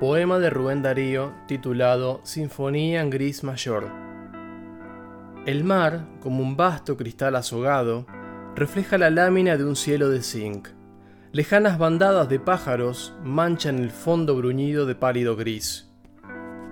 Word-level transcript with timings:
Poema 0.00 0.38
de 0.38 0.48
Rubén 0.48 0.80
Darío 0.80 1.34
titulado 1.46 2.22
Sinfonía 2.22 3.02
en 3.02 3.10
Gris 3.10 3.44
Mayor. 3.44 3.90
El 5.44 5.62
mar, 5.62 6.06
como 6.20 6.42
un 6.42 6.56
vasto 6.56 6.96
cristal 6.96 7.36
azogado, 7.36 8.06
refleja 8.56 8.96
la 8.96 9.10
lámina 9.10 9.58
de 9.58 9.64
un 9.66 9.76
cielo 9.76 10.08
de 10.08 10.22
zinc. 10.22 10.68
Lejanas 11.32 11.78
bandadas 11.78 12.30
de 12.30 12.40
pájaros 12.40 13.12
manchan 13.22 13.78
el 13.78 13.90
fondo 13.90 14.34
bruñido 14.34 14.86
de 14.86 14.94
pálido 14.94 15.36
gris. 15.36 15.92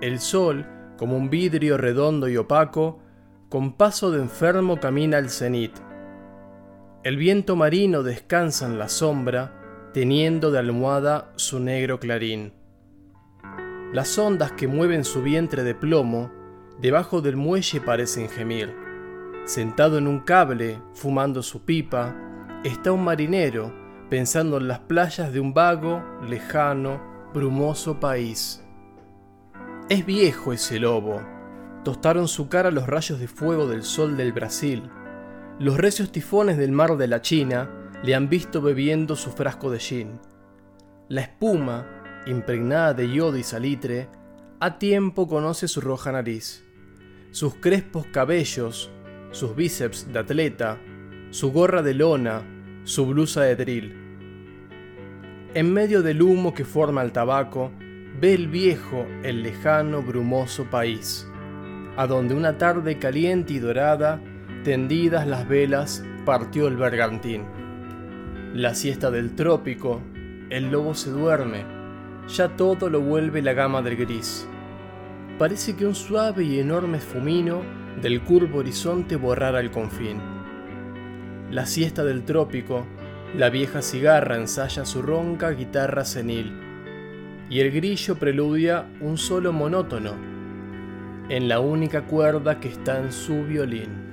El 0.00 0.20
sol, 0.20 0.64
como 0.96 1.16
un 1.16 1.28
vidrio 1.28 1.78
redondo 1.78 2.28
y 2.28 2.36
opaco, 2.36 3.00
con 3.48 3.72
paso 3.72 4.12
de 4.12 4.20
enfermo 4.20 4.78
camina 4.78 5.18
al 5.18 5.30
cenit. 5.30 5.72
El 7.02 7.16
viento 7.16 7.56
marino 7.56 8.04
descansa 8.04 8.66
en 8.66 8.78
la 8.78 8.88
sombra, 8.88 9.90
teniendo 9.92 10.52
de 10.52 10.60
almohada 10.60 11.32
su 11.34 11.58
negro 11.58 11.98
clarín. 11.98 12.52
Las 13.96 14.18
ondas 14.18 14.52
que 14.52 14.68
mueven 14.68 15.04
su 15.04 15.22
vientre 15.22 15.62
de 15.62 15.74
plomo, 15.74 16.30
debajo 16.78 17.22
del 17.22 17.36
muelle 17.36 17.80
parecen 17.80 18.28
gemir. 18.28 18.76
Sentado 19.46 19.96
en 19.96 20.06
un 20.06 20.20
cable, 20.20 20.82
fumando 20.92 21.42
su 21.42 21.64
pipa, 21.64 22.14
está 22.62 22.92
un 22.92 23.02
marinero 23.02 23.72
pensando 24.10 24.58
en 24.58 24.68
las 24.68 24.80
playas 24.80 25.32
de 25.32 25.40
un 25.40 25.54
vago, 25.54 26.04
lejano, 26.28 27.00
brumoso 27.32 27.98
país. 27.98 28.62
Es 29.88 30.04
viejo 30.04 30.52
ese 30.52 30.78
lobo. 30.78 31.22
Tostaron 31.82 32.28
su 32.28 32.50
cara 32.50 32.70
los 32.70 32.86
rayos 32.86 33.18
de 33.18 33.28
fuego 33.28 33.66
del 33.66 33.82
sol 33.82 34.18
del 34.18 34.34
Brasil. 34.34 34.90
Los 35.58 35.78
recios 35.78 36.12
tifones 36.12 36.58
del 36.58 36.70
mar 36.70 36.98
de 36.98 37.08
la 37.08 37.22
China 37.22 37.70
le 38.02 38.14
han 38.14 38.28
visto 38.28 38.60
bebiendo 38.60 39.16
su 39.16 39.30
frasco 39.30 39.70
de 39.70 39.78
gin. 39.78 40.20
La 41.08 41.22
espuma, 41.22 41.95
impregnada 42.26 42.92
de 42.92 43.10
yodo 43.10 43.36
y 43.36 43.42
salitre, 43.42 44.08
a 44.60 44.78
tiempo 44.78 45.28
conoce 45.28 45.68
su 45.68 45.80
roja 45.80 46.12
nariz. 46.12 46.64
Sus 47.30 47.54
crespos 47.54 48.06
cabellos, 48.06 48.90
sus 49.30 49.54
bíceps 49.54 50.12
de 50.12 50.18
atleta, 50.18 50.78
su 51.30 51.52
gorra 51.52 51.82
de 51.82 51.94
lona, 51.94 52.42
su 52.84 53.06
blusa 53.06 53.42
de 53.42 53.56
drill. 53.56 53.94
En 55.54 55.72
medio 55.72 56.02
del 56.02 56.22
humo 56.22 56.54
que 56.54 56.64
forma 56.64 57.02
el 57.02 57.12
tabaco, 57.12 57.70
ve 58.20 58.34
el 58.34 58.48
viejo, 58.48 59.06
el 59.22 59.42
lejano, 59.42 60.02
brumoso 60.02 60.64
país, 60.64 61.26
a 61.96 62.06
donde 62.06 62.34
una 62.34 62.58
tarde 62.58 62.98
caliente 62.98 63.54
y 63.54 63.58
dorada, 63.58 64.20
tendidas 64.64 65.26
las 65.26 65.46
velas, 65.48 66.04
partió 66.24 66.66
el 66.68 66.76
bergantín. 66.76 67.44
La 68.54 68.74
siesta 68.74 69.10
del 69.10 69.34
trópico, 69.34 70.00
el 70.48 70.70
lobo 70.70 70.94
se 70.94 71.10
duerme, 71.10 71.75
ya 72.28 72.48
todo 72.56 72.90
lo 72.90 73.00
vuelve 73.00 73.42
la 73.42 73.52
gama 73.52 73.82
del 73.82 73.96
gris. 73.96 74.48
Parece 75.38 75.76
que 75.76 75.86
un 75.86 75.94
suave 75.94 76.44
y 76.44 76.58
enorme 76.58 76.98
fumino 76.98 77.62
del 78.00 78.22
curvo 78.22 78.58
horizonte 78.58 79.16
borrara 79.16 79.60
el 79.60 79.70
confín. 79.70 80.20
La 81.50 81.66
siesta 81.66 82.04
del 82.04 82.24
trópico, 82.24 82.86
la 83.34 83.50
vieja 83.50 83.82
cigarra 83.82 84.36
ensaya 84.36 84.84
su 84.84 85.02
ronca 85.02 85.50
guitarra 85.50 86.04
senil, 86.04 86.52
y 87.48 87.60
el 87.60 87.70
grillo 87.70 88.16
preludia 88.16 88.86
un 89.00 89.18
solo 89.18 89.52
monótono 89.52 90.14
en 91.28 91.48
la 91.48 91.60
única 91.60 92.02
cuerda 92.06 92.60
que 92.60 92.68
está 92.68 92.98
en 92.98 93.12
su 93.12 93.44
violín. 93.44 94.06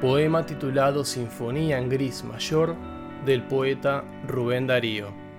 Poema 0.00 0.46
titulado 0.46 1.04
Sinfonía 1.04 1.78
en 1.78 1.88
Gris 1.88 2.24
Mayor 2.24 2.74
del 3.26 3.42
poeta 3.42 4.04
Rubén 4.26 4.66
Darío. 4.66 5.29